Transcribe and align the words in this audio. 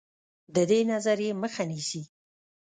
د 0.55 0.57
دې 0.69 0.79
نظریې 0.91 1.31
مخه 1.41 1.63
نیسي. 1.69 2.01